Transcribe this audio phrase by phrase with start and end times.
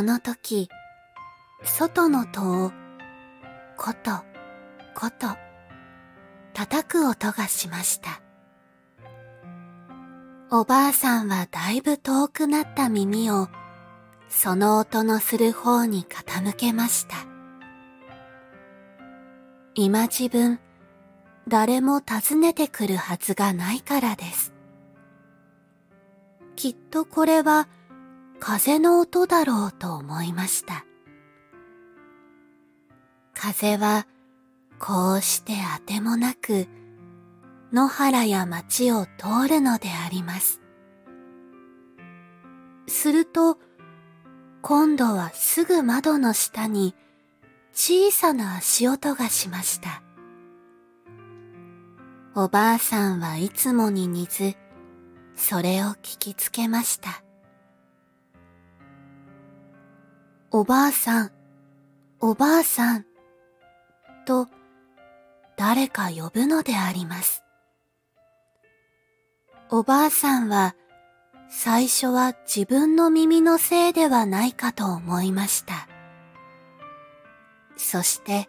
[0.00, 0.70] この時、
[1.62, 2.72] 外の戸を、
[3.76, 4.12] こと、
[4.94, 5.26] こと、
[6.54, 8.22] 叩く音がしました。
[10.50, 13.48] おばあさんはだいぶ遠くなった耳を、
[14.30, 17.16] その音のする方に傾けました。
[19.74, 20.60] 今自分、
[21.46, 24.54] 誰も訪ねてくるはずがないからです。
[26.56, 27.68] きっとこれは
[28.40, 30.86] 風の音だろうと思いました。
[33.34, 34.06] 風は
[34.78, 36.66] こうしてあてもなく
[37.72, 40.60] 野原や町を通るのであります。
[42.88, 43.58] すると
[44.62, 46.94] 今度はすぐ窓の下に
[47.72, 50.02] 小さな足音がしました。
[52.34, 54.54] おばあさんはいつもに似ず、
[55.34, 57.22] それを聞きつけました。
[60.52, 61.30] おばあさん、
[62.18, 63.06] おばあさん、
[64.26, 64.48] と
[65.56, 67.44] 誰か呼ぶのであります。
[69.70, 70.74] おばあさんは
[71.48, 75.86] 最初は自分の耳のせいではないかと思いました。
[77.76, 78.48] そして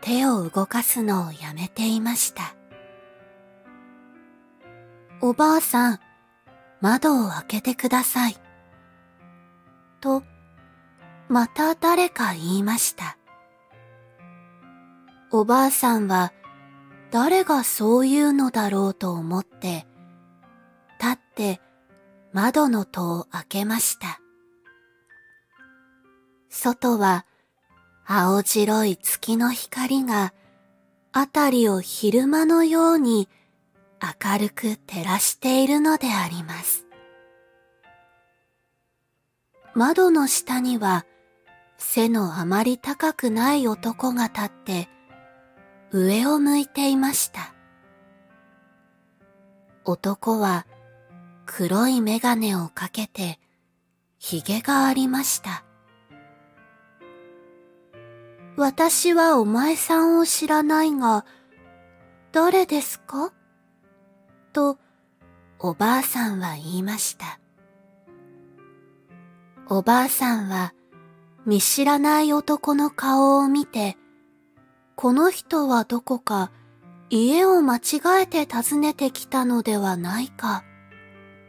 [0.00, 2.54] 手を動かすのをやめていました。
[5.20, 6.00] おばあさん、
[6.80, 8.36] 窓を開けてください。
[10.00, 10.22] と、
[11.28, 13.18] また誰か言いました。
[15.32, 16.32] おばあさんは
[17.10, 19.86] 誰がそう言うのだろうと思って、
[21.00, 21.60] 立って
[22.32, 24.20] 窓の戸を開けました。
[26.48, 27.26] 外は
[28.06, 30.32] 青白い月の光が
[31.12, 33.28] あたりを昼間のように
[34.00, 36.86] 明るく照らしているのであります。
[39.74, 41.04] 窓の下には
[41.78, 44.88] 背のあまり高くない男が立って
[45.92, 47.54] 上を向いていました。
[49.84, 50.66] 男は
[51.44, 53.38] 黒いメガネをかけて
[54.18, 55.64] 髭がありました。
[58.56, 61.24] 私はお前さんを知らないが、
[62.32, 63.32] 誰ですか？
[64.52, 64.78] と、
[65.58, 67.38] おばあさんは言いました。
[69.68, 70.72] おばあさんは、
[71.46, 73.96] 見知らない男の顔を見て、
[74.96, 76.50] この人はどこか
[77.08, 77.80] 家を間違
[78.22, 80.64] えて訪ねてきたのではないか、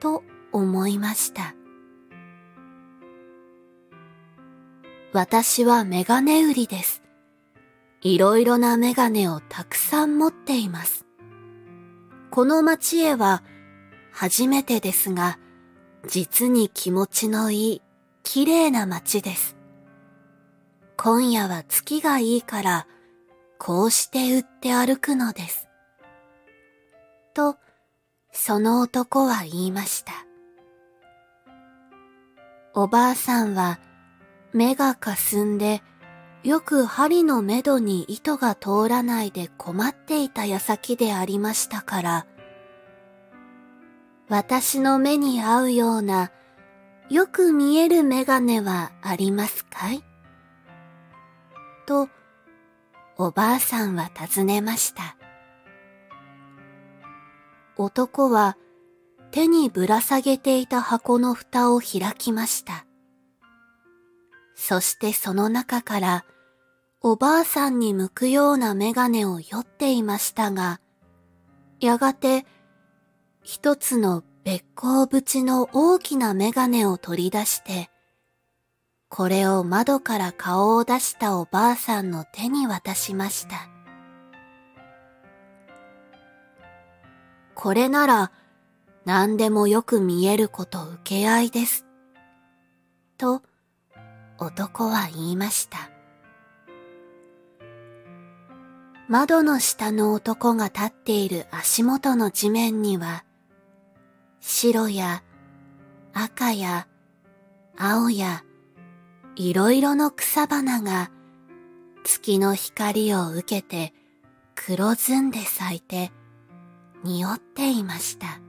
[0.00, 1.54] と思いました。
[5.12, 7.02] 私はメガネ売りです。
[8.00, 11.04] いろいろなメガネをたくさん持っています。
[12.30, 13.42] この街へは
[14.10, 15.38] 初めてですが、
[16.08, 17.82] 実に気持ちのいい、
[18.22, 19.61] 綺麗な街です。
[21.04, 22.86] 今夜は月がいいから、
[23.58, 25.68] こうして売って歩くのです。
[27.34, 27.56] と、
[28.30, 30.12] その男は言いました。
[32.72, 33.80] おばあさんは
[34.52, 35.82] 目がかすんで、
[36.44, 42.26] よく針のめどに糸が通らないで困っていた矢先でありましたから、
[44.28, 46.30] 私の目に合うような
[47.10, 50.04] よく見えるメガネはありますかい？
[51.86, 52.08] と、
[53.16, 55.16] おばあさんは尋ねました。
[57.76, 58.56] 男は
[59.30, 62.86] 手にぶら下げていた箱の蓋を開きました。
[64.54, 66.24] そしてその中から
[67.00, 70.80] おばあさんに向くようなメガネを酔っていましたが、
[71.80, 72.46] やがて
[73.42, 77.90] 一つの別光縁の大きなメガネを取り出して、
[79.14, 83.68] これを窓から顔を出したおばあさんの手に渡しました。
[87.54, 88.32] これなら
[89.04, 91.84] 何でもよく見えること受け合いです。
[93.18, 93.42] と
[94.38, 95.90] 男は言いました。
[99.08, 103.26] 窓の下の男が立っている足元の地面には、
[104.40, 105.22] 白や
[106.14, 106.88] 赤や
[107.76, 108.42] 青や
[109.36, 111.10] いろいろの草花が
[112.04, 113.94] 月の光を受けて
[114.54, 116.12] 黒ずんで咲いて
[117.02, 118.40] 匂っていました。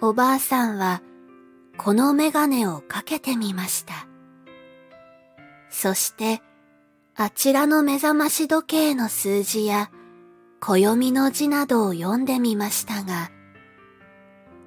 [0.00, 1.02] おばあさんは
[1.76, 4.06] このメガネをかけてみました。
[5.70, 6.40] そして
[7.16, 9.90] あちらの目覚まし時計の数字や
[10.60, 13.30] 暦の字などを読んでみましたが、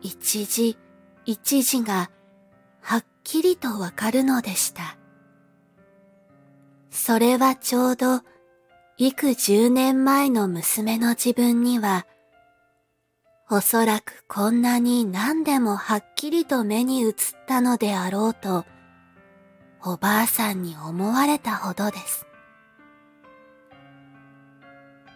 [0.01, 0.77] 一時
[1.25, 2.10] 一時が
[2.88, 4.95] はっきりとわかるのでした。
[6.89, 8.22] それはちょうど
[8.98, 12.07] 幾十年前の娘の自分には、
[13.50, 17.13] おそらくこんなに何でもはっきりと目に映っ
[17.45, 18.63] たのであろうと、
[19.84, 22.25] おばあさんに思われたほどです。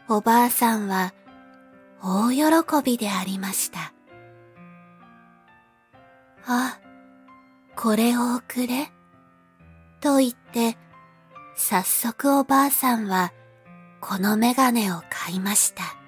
[0.10, 1.14] おばあさんは
[2.04, 3.94] 大喜びでありました。
[6.46, 6.82] あ、
[7.82, 8.92] これをおくれ。
[10.02, 10.78] と言って、
[11.56, 13.34] 早速おばあさんは
[14.00, 16.01] このメガネを買いました。